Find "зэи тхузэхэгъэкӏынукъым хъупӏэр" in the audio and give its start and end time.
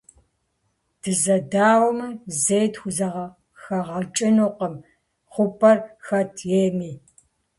2.41-5.77